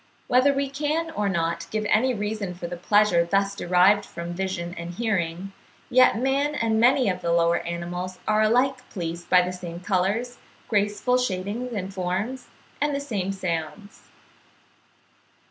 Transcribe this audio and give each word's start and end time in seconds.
Whether 0.25 0.51
we 0.51 0.67
can 0.67 1.11
or 1.11 1.29
not 1.29 1.67
give 1.69 1.85
any 1.87 2.11
reason 2.11 2.55
for 2.55 2.65
the 2.65 2.75
pleasure 2.75 3.23
thus 3.23 3.55
derived 3.55 4.03
from 4.03 4.33
vision 4.33 4.73
and 4.75 4.95
hearing, 4.95 5.53
yet 5.91 6.17
man 6.17 6.55
and 6.55 6.79
many 6.79 7.07
of 7.07 7.21
the 7.21 7.31
lower 7.31 7.59
animals 7.59 8.17
are 8.27 8.41
alike 8.41 8.89
pleased 8.89 9.29
by 9.29 9.43
the 9.43 9.53
same 9.53 9.79
colours, 9.79 10.39
graceful 10.67 11.19
shading 11.19 11.77
and 11.77 11.93
forms, 11.93 12.47
and 12.81 12.95
the 12.95 12.99
same 12.99 13.31
sounds. 13.31 14.07